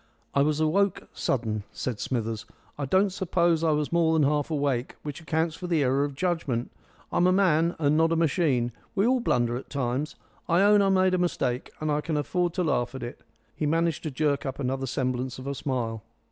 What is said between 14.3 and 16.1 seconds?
up another semblance of a smile.